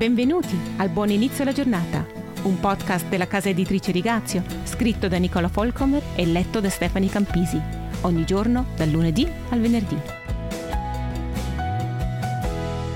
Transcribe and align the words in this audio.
Benvenuti 0.00 0.58
al 0.78 0.88
Buon 0.88 1.10
Inizio 1.10 1.42
alla 1.42 1.52
Giornata, 1.52 2.06
un 2.44 2.58
podcast 2.58 3.06
della 3.08 3.26
casa 3.26 3.50
editrice 3.50 3.92
Rigazio, 3.92 4.42
scritto 4.64 5.08
da 5.08 5.18
Nicola 5.18 5.48
Folcomer 5.48 6.02
e 6.16 6.24
letto 6.24 6.58
da 6.58 6.70
Stefani 6.70 7.10
Campisi, 7.10 7.60
ogni 8.00 8.24
giorno 8.24 8.68
dal 8.76 8.88
lunedì 8.88 9.30
al 9.50 9.60
venerdì. 9.60 10.00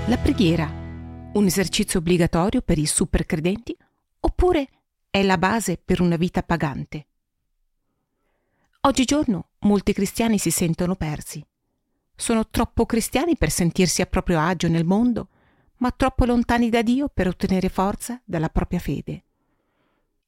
La 0.07 0.17
preghiera, 0.17 0.67
un 1.33 1.45
esercizio 1.45 1.99
obbligatorio 1.99 2.61
per 2.63 2.79
i 2.79 2.87
supercredenti 2.87 3.77
oppure 4.21 4.67
è 5.11 5.21
la 5.21 5.37
base 5.37 5.77
per 5.77 6.01
una 6.01 6.15
vita 6.15 6.41
pagante? 6.41 7.05
Oggigiorno 8.81 9.49
molti 9.59 9.93
cristiani 9.93 10.39
si 10.39 10.49
sentono 10.49 10.95
persi. 10.95 11.45
Sono 12.15 12.47
troppo 12.47 12.87
cristiani 12.87 13.37
per 13.37 13.51
sentirsi 13.51 14.01
a 14.01 14.07
proprio 14.07 14.39
agio 14.39 14.67
nel 14.69 14.85
mondo 14.85 15.27
ma 15.77 15.91
troppo 15.91 16.25
lontani 16.25 16.69
da 16.69 16.81
Dio 16.81 17.09
per 17.09 17.27
ottenere 17.27 17.69
forza 17.69 18.21
dalla 18.23 18.49
propria 18.49 18.79
fede. 18.79 19.23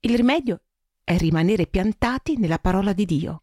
Il 0.01 0.15
rimedio 0.15 0.61
è 1.03 1.17
rimanere 1.17 1.67
piantati 1.67 2.38
nella 2.38 2.59
parola 2.59 2.93
di 2.93 3.05
Dio, 3.05 3.41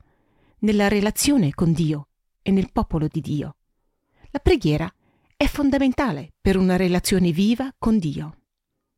nella 0.61 0.89
relazione 0.89 1.55
con 1.55 1.73
Dio 1.73 2.09
e 2.43 2.51
nel 2.51 2.71
popolo 2.73 3.09
di 3.09 3.21
Dio. 3.21 3.57
La 4.31 4.39
preghiera 4.39 4.93
è 5.37 5.47
fondamentale 5.47 6.33
per 6.41 6.57
una 6.57 6.77
relazione 6.77 7.33
viva 7.33 7.73
con 7.79 7.99
Dio. 7.99 8.39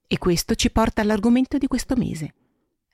E 0.07 0.19
questo 0.19 0.55
ci 0.55 0.71
porta 0.71 1.03
all'argomento 1.03 1.59
di 1.59 1.67
questo 1.67 1.97
mese. 1.97 2.35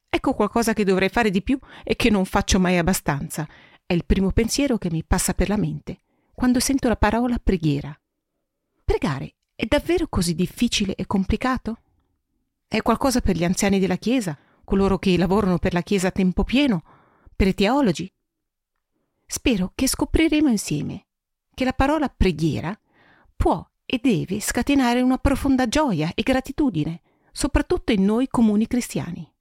Ecco 0.09 0.34
qualcosa 0.34 0.73
che 0.73 0.84
dovrei 0.84 1.09
fare 1.09 1.31
di 1.31 1.42
più 1.42 1.59
e 1.83 1.97
che 1.97 2.11
non 2.11 2.25
faccio 2.25 2.59
mai 2.59 2.79
abbastanza. 2.79 3.48
È 3.84 3.92
il 3.92 4.05
primo 4.05 4.31
pensiero 4.31 4.79
che 4.79 4.91
mi 4.91 5.05
passa 5.05 5.34
per 5.34 5.48
la 5.48 5.56
mente 5.56 6.01
quando 6.34 6.61
sento 6.61 6.89
la 6.89 6.97
parola 6.97 7.39
preghiera. 7.39 7.98
Pregare 8.84 9.34
è 9.62 9.66
davvero 9.66 10.09
così 10.09 10.34
difficile 10.34 10.97
e 10.97 11.07
complicato? 11.07 11.79
È 12.66 12.83
qualcosa 12.83 13.20
per 13.20 13.37
gli 13.37 13.45
anziani 13.45 13.79
della 13.79 13.95
Chiesa, 13.95 14.37
coloro 14.64 14.98
che 14.98 15.17
lavorano 15.17 15.59
per 15.59 15.73
la 15.73 15.83
Chiesa 15.83 16.09
a 16.09 16.11
tempo 16.11 16.42
pieno, 16.42 16.83
per 17.37 17.47
i 17.47 17.55
teologi? 17.55 18.12
Spero 19.25 19.70
che 19.77 19.87
scopriremo 19.87 20.48
insieme 20.48 21.06
che 21.55 21.62
la 21.62 21.75
parola 21.75 22.09
preghiera 22.09 22.77
può 23.37 23.64
e 23.87 24.00
deve 24.03 24.41
scatenare 24.41 25.00
una 25.00 25.19
profonda 25.19 25.69
gioia 25.69 26.11
e 26.12 26.22
gratitudine, 26.22 27.00
soprattutto 27.31 27.92
in 27.92 28.05
noi 28.05 28.27
comuni 28.27 28.67
cristiani. 28.67 29.33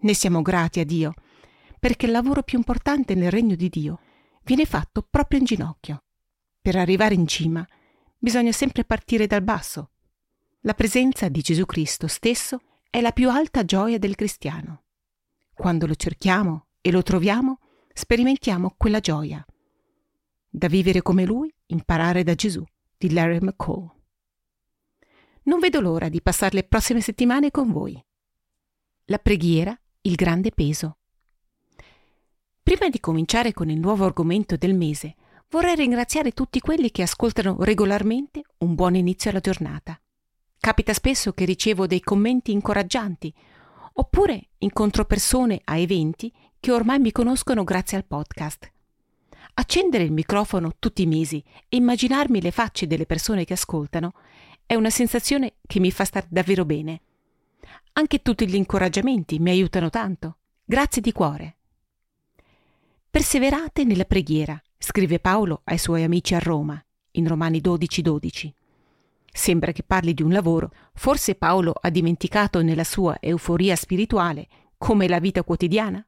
Ne 0.00 0.12
siamo 0.12 0.42
grati 0.42 0.80
a 0.80 0.84
Dio, 0.84 1.14
perché 1.78 2.04
il 2.04 2.12
lavoro 2.12 2.42
più 2.42 2.58
importante 2.58 3.14
nel 3.14 3.30
regno 3.30 3.54
di 3.54 3.70
Dio 3.70 4.00
viene 4.42 4.66
fatto 4.66 5.00
proprio 5.00 5.38
in 5.38 5.46
ginocchio. 5.46 6.02
Per 6.60 6.76
arrivare 6.76 7.14
in 7.14 7.26
cima 7.26 7.66
bisogna 8.18 8.52
sempre 8.52 8.84
partire 8.84 9.26
dal 9.26 9.42
basso. 9.42 9.90
La 10.60 10.74
presenza 10.74 11.28
di 11.28 11.40
Gesù 11.40 11.64
Cristo 11.64 12.06
stesso 12.06 12.60
è 12.90 13.00
la 13.00 13.12
più 13.12 13.30
alta 13.30 13.64
gioia 13.64 13.98
del 13.98 14.14
cristiano. 14.14 14.84
Quando 15.54 15.86
lo 15.86 15.94
cerchiamo 15.94 16.66
e 16.80 16.90
lo 16.90 17.02
troviamo, 17.02 17.60
sperimentiamo 17.92 18.74
quella 18.76 19.00
gioia. 19.00 19.44
Da 20.48 20.68
vivere 20.68 21.02
come 21.02 21.24
lui, 21.24 21.52
imparare 21.66 22.22
da 22.22 22.34
Gesù, 22.34 22.64
di 22.96 23.12
Larry 23.12 23.40
McCall. 23.40 23.90
Non 25.42 25.60
vedo 25.60 25.80
l'ora 25.80 26.08
di 26.08 26.20
passare 26.20 26.56
le 26.56 26.64
prossime 26.64 27.00
settimane 27.00 27.50
con 27.50 27.70
voi. 27.70 28.02
La 29.06 29.18
preghiera, 29.18 29.78
il 30.02 30.14
grande 30.14 30.50
peso. 30.50 30.98
Prima 32.62 32.88
di 32.88 32.98
cominciare 32.98 33.52
con 33.52 33.70
il 33.70 33.78
nuovo 33.78 34.04
argomento 34.04 34.56
del 34.56 34.74
mese, 34.74 35.14
vorrei 35.48 35.76
ringraziare 35.76 36.32
tutti 36.32 36.60
quelli 36.60 36.90
che 36.90 37.02
ascoltano 37.02 37.56
regolarmente 37.60 38.42
un 38.58 38.74
buon 38.74 38.94
inizio 38.94 39.30
alla 39.30 39.40
giornata. 39.40 39.98
Capita 40.58 40.92
spesso 40.92 41.32
che 41.32 41.44
ricevo 41.44 41.86
dei 41.86 42.00
commenti 42.00 42.50
incoraggianti, 42.50 43.32
oppure 43.94 44.48
incontro 44.58 45.04
persone 45.04 45.60
a 45.64 45.76
eventi 45.76 46.32
che 46.58 46.72
ormai 46.72 46.98
mi 46.98 47.12
conoscono 47.12 47.64
grazie 47.64 47.96
al 47.96 48.04
podcast. 48.04 48.70
Accendere 49.54 50.04
il 50.04 50.12
microfono 50.12 50.74
tutti 50.78 51.02
i 51.02 51.06
mesi 51.06 51.42
e 51.68 51.76
immaginarmi 51.76 52.40
le 52.40 52.50
facce 52.50 52.86
delle 52.86 53.06
persone 53.06 53.44
che 53.44 53.54
ascoltano 53.54 54.12
è 54.66 54.74
una 54.74 54.90
sensazione 54.90 55.54
che 55.66 55.78
mi 55.78 55.90
fa 55.90 56.04
stare 56.04 56.26
davvero 56.28 56.64
bene. 56.64 57.00
Anche 57.92 58.20
tutti 58.20 58.46
gli 58.46 58.56
incoraggiamenti 58.56 59.38
mi 59.38 59.50
aiutano 59.50 59.88
tanto. 59.88 60.38
Grazie 60.64 61.00
di 61.00 61.12
cuore. 61.12 61.56
Perseverate 63.08 63.84
nella 63.84 64.04
preghiera 64.04 64.60
scrive 64.78 65.18
Paolo 65.18 65.62
ai 65.64 65.78
suoi 65.78 66.02
amici 66.02 66.34
a 66.34 66.38
Roma, 66.38 66.82
in 67.12 67.26
Romani 67.26 67.60
12:12. 67.60 68.02
12. 68.02 68.54
Sembra 69.32 69.72
che 69.72 69.82
parli 69.82 70.14
di 70.14 70.22
un 70.22 70.32
lavoro, 70.32 70.70
forse 70.94 71.34
Paolo 71.34 71.74
ha 71.78 71.90
dimenticato 71.90 72.62
nella 72.62 72.84
sua 72.84 73.18
euforia 73.20 73.76
spirituale 73.76 74.48
come 74.78 75.08
la 75.08 75.20
vita 75.20 75.42
quotidiana? 75.42 76.04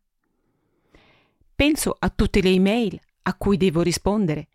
Penso 1.54 1.94
a 1.98 2.08
tutte 2.08 2.40
le 2.40 2.50
email 2.50 2.98
a 3.22 3.34
cui 3.34 3.58
devo 3.58 3.82
rispondere, 3.82 4.48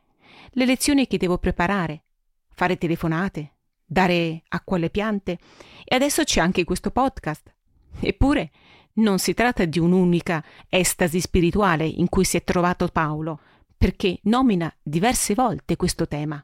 le 0.52 0.66
lezioni 0.66 1.06
che 1.06 1.18
devo 1.18 1.38
preparare, 1.38 2.04
fare 2.50 2.78
telefonate, 2.78 3.52
dare 3.86 4.42
acqua 4.48 4.78
alle 4.78 4.90
piante 4.90 5.38
e 5.84 5.96
adesso 5.96 6.24
c'è 6.24 6.40
anche 6.40 6.64
questo 6.64 6.90
podcast. 6.90 7.54
Eppure 8.00 8.52
non 8.94 9.20
si 9.20 9.34
tratta 9.34 9.66
di 9.66 9.80
un'unica 9.80 10.44
estasi 10.70 11.20
spirituale 11.20 11.86
in 11.86 12.10
cui 12.10 12.24
si 12.26 12.38
è 12.38 12.44
trovato 12.44 12.88
Paolo, 12.88 13.40
perché 13.84 14.18
nomina 14.24 14.74
diverse 14.82 15.34
volte 15.34 15.76
questo 15.76 16.08
tema. 16.08 16.42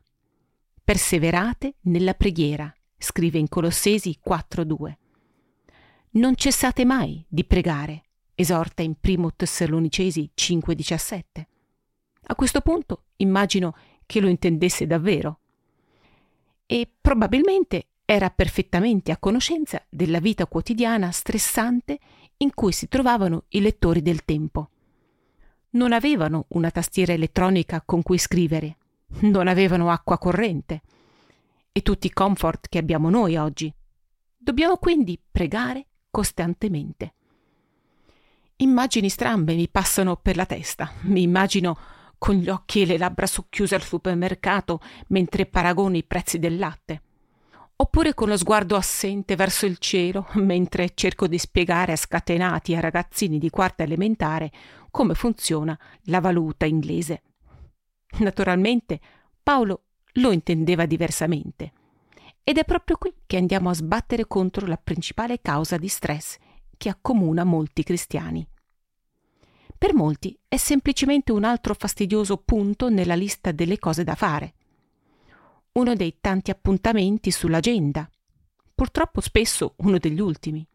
Perseverate 0.83 1.75
nella 1.83 2.13
preghiera, 2.13 2.69
scrive 2.97 3.39
in 3.39 3.47
Colossesi 3.47 4.19
4.2. 4.21 4.93
Non 6.11 6.35
cessate 6.35 6.83
mai 6.83 7.25
di 7.29 7.45
pregare, 7.45 8.03
esorta 8.35 8.81
in 8.81 8.95
1 9.01 9.35
Tessalonicesi 9.37 10.29
5.17. 10.35 11.21
A 12.23 12.35
questo 12.35 12.59
punto 12.59 13.05
immagino 13.15 13.73
che 14.05 14.19
lo 14.19 14.27
intendesse 14.27 14.85
davvero. 14.85 15.39
E 16.65 16.91
probabilmente 16.99 17.87
era 18.03 18.29
perfettamente 18.31 19.13
a 19.13 19.17
conoscenza 19.17 19.81
della 19.87 20.19
vita 20.19 20.45
quotidiana 20.45 21.09
stressante 21.11 21.99
in 22.35 22.53
cui 22.53 22.73
si 22.73 22.89
trovavano 22.89 23.45
i 23.51 23.61
lettori 23.61 24.01
del 24.01 24.25
tempo 24.25 24.71
non 25.71 25.93
avevano 25.93 26.45
una 26.49 26.71
tastiera 26.71 27.13
elettronica 27.13 27.81
con 27.85 28.01
cui 28.01 28.17
scrivere, 28.17 28.77
non 29.21 29.47
avevano 29.47 29.89
acqua 29.89 30.17
corrente 30.17 30.81
e 31.71 31.81
tutti 31.81 32.07
i 32.07 32.11
comfort 32.11 32.67
che 32.69 32.77
abbiamo 32.77 33.09
noi 33.09 33.35
oggi. 33.35 33.73
Dobbiamo 34.37 34.77
quindi 34.77 35.19
pregare 35.31 35.85
costantemente. 36.09 37.13
Immagini 38.57 39.09
strambe 39.09 39.53
mi 39.53 39.69
passano 39.69 40.17
per 40.17 40.35
la 40.35 40.45
testa. 40.45 40.91
Mi 41.01 41.21
immagino 41.21 41.77
con 42.17 42.35
gli 42.35 42.49
occhi 42.49 42.81
e 42.81 42.85
le 42.85 42.97
labbra 42.97 43.25
socchiuse 43.25 43.75
al 43.75 43.83
supermercato 43.83 44.81
mentre 45.07 45.45
paragono 45.45 45.95
i 45.95 46.03
prezzi 46.03 46.39
del 46.39 46.57
latte 46.57 47.01
oppure 47.81 48.13
con 48.13 48.27
lo 48.27 48.35
sguardo 48.35 48.75
assente 48.75 49.37
verso 49.37 49.65
il 49.65 49.77
cielo 49.77 50.27
mentre 50.33 50.91
cerco 50.93 51.27
di 51.27 51.37
spiegare 51.37 51.93
a 51.93 51.95
scatenati 51.95 52.75
a 52.75 52.81
ragazzini 52.81 53.37
di 53.39 53.49
quarta 53.49 53.83
elementare 53.83 54.51
come 54.91 55.13
funziona 55.13 55.77
la 56.03 56.19
valuta 56.19 56.65
inglese. 56.65 57.23
Naturalmente 58.19 58.99
Paolo 59.41 59.83
lo 60.13 60.31
intendeva 60.31 60.85
diversamente 60.85 61.71
ed 62.43 62.57
è 62.57 62.65
proprio 62.65 62.97
qui 62.97 63.13
che 63.25 63.37
andiamo 63.37 63.69
a 63.69 63.75
sbattere 63.75 64.25
contro 64.25 64.65
la 64.65 64.77
principale 64.77 65.39
causa 65.41 65.77
di 65.77 65.87
stress 65.87 66.37
che 66.77 66.89
accomuna 66.89 67.43
molti 67.43 67.83
cristiani. 67.83 68.47
Per 69.77 69.93
molti 69.93 70.37
è 70.47 70.57
semplicemente 70.57 71.31
un 71.31 71.43
altro 71.43 71.73
fastidioso 71.73 72.37
punto 72.37 72.89
nella 72.89 73.15
lista 73.15 73.51
delle 73.51 73.77
cose 73.77 74.03
da 74.03 74.15
fare 74.15 74.53
uno 75.71 75.95
dei 75.95 76.17
tanti 76.19 76.51
appuntamenti 76.51 77.31
sull'agenda, 77.31 78.09
purtroppo 78.73 79.21
spesso 79.21 79.75
uno 79.77 79.97
degli 79.97 80.19
ultimi. 80.19 80.65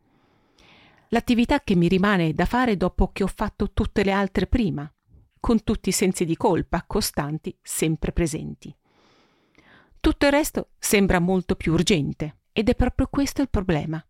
L'attività 1.14 1.60
che 1.60 1.76
mi 1.76 1.86
rimane 1.86 2.32
da 2.32 2.44
fare 2.44 2.76
dopo 2.76 3.12
che 3.12 3.22
ho 3.22 3.28
fatto 3.28 3.70
tutte 3.70 4.02
le 4.02 4.10
altre 4.10 4.48
prima, 4.48 4.92
con 5.38 5.62
tutti 5.62 5.90
i 5.90 5.92
sensi 5.92 6.24
di 6.24 6.36
colpa 6.36 6.82
costanti 6.84 7.56
sempre 7.62 8.10
presenti. 8.10 8.74
Tutto 10.00 10.26
il 10.26 10.32
resto 10.32 10.70
sembra 10.76 11.20
molto 11.20 11.54
più 11.54 11.72
urgente 11.72 12.38
ed 12.50 12.68
è 12.68 12.74
proprio 12.74 13.06
questo 13.08 13.42
il 13.42 13.48
problema. 13.48 14.04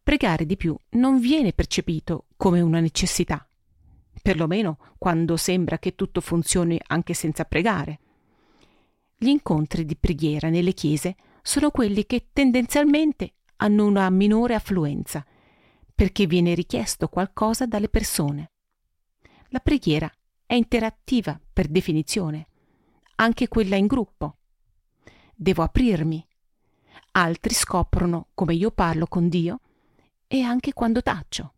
Pregare 0.00 0.46
di 0.46 0.56
più 0.56 0.76
non 0.90 1.18
viene 1.18 1.52
percepito 1.52 2.26
come 2.36 2.60
una 2.60 2.78
necessità, 2.78 3.44
perlomeno 4.22 4.78
quando 4.96 5.36
sembra 5.36 5.80
che 5.80 5.96
tutto 5.96 6.20
funzioni 6.20 6.80
anche 6.86 7.14
senza 7.14 7.44
pregare 7.44 7.98
gli 9.16 9.26
incontri 9.26 9.84
di 9.84 9.96
preghiera 9.96 10.50
nelle 10.50 10.72
chiese 10.72 11.16
sono 11.42 11.72
quelli 11.72 12.06
che 12.06 12.28
tendenzialmente 12.32 13.32
hanno 13.56 13.84
una 13.86 14.08
minore 14.10 14.54
affluenza, 14.54 15.26
perché 15.98 16.28
viene 16.28 16.54
richiesto 16.54 17.08
qualcosa 17.08 17.66
dalle 17.66 17.88
persone. 17.88 18.52
La 19.48 19.58
preghiera 19.58 20.08
è 20.46 20.54
interattiva 20.54 21.40
per 21.52 21.66
definizione, 21.66 22.46
anche 23.16 23.48
quella 23.48 23.74
in 23.74 23.88
gruppo. 23.88 24.36
Devo 25.34 25.64
aprirmi, 25.64 26.24
altri 27.10 27.52
scoprono 27.52 28.28
come 28.32 28.54
io 28.54 28.70
parlo 28.70 29.08
con 29.08 29.28
Dio 29.28 29.58
e 30.28 30.40
anche 30.42 30.72
quando 30.72 31.02
taccio. 31.02 31.54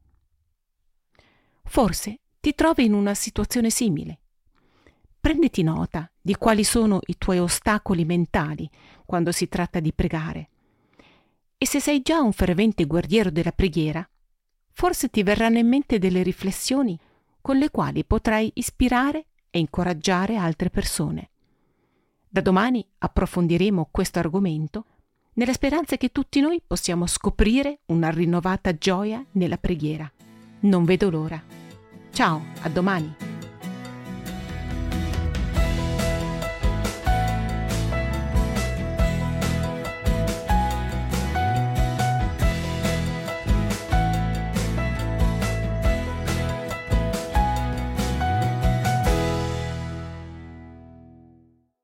Forse 1.64 2.20
ti 2.40 2.54
trovi 2.54 2.86
in 2.86 2.94
una 2.94 3.12
situazione 3.12 3.68
simile. 3.68 4.20
Prenditi 5.20 5.62
nota 5.62 6.10
di 6.18 6.34
quali 6.34 6.64
sono 6.64 7.00
i 7.08 7.18
tuoi 7.18 7.40
ostacoli 7.40 8.06
mentali 8.06 8.66
quando 9.04 9.32
si 9.32 9.48
tratta 9.48 9.80
di 9.80 9.92
pregare. 9.92 10.48
E 11.58 11.66
se 11.66 11.78
sei 11.78 12.00
già 12.00 12.22
un 12.22 12.32
fervente 12.32 12.86
guerriero 12.86 13.28
della 13.30 13.52
preghiera, 13.52 14.08
forse 14.80 15.10
ti 15.10 15.22
verranno 15.22 15.58
in 15.58 15.68
mente 15.68 15.98
delle 15.98 16.22
riflessioni 16.22 16.98
con 17.42 17.58
le 17.58 17.70
quali 17.70 18.02
potrai 18.02 18.50
ispirare 18.54 19.26
e 19.50 19.58
incoraggiare 19.58 20.36
altre 20.36 20.70
persone. 20.70 21.28
Da 22.26 22.40
domani 22.40 22.82
approfondiremo 22.96 23.88
questo 23.90 24.20
argomento 24.20 24.86
nella 25.34 25.52
speranza 25.52 25.98
che 25.98 26.12
tutti 26.12 26.40
noi 26.40 26.62
possiamo 26.66 27.06
scoprire 27.06 27.80
una 27.86 28.08
rinnovata 28.08 28.72
gioia 28.72 29.22
nella 29.32 29.58
preghiera. 29.58 30.10
Non 30.60 30.86
vedo 30.86 31.10
l'ora. 31.10 31.42
Ciao, 32.10 32.42
a 32.62 32.68
domani! 32.70 33.29